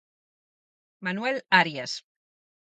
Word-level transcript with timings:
Manuel 1.05 1.45
Arias. 1.59 1.91